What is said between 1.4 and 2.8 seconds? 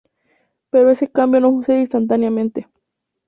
no sucede instantáneamente.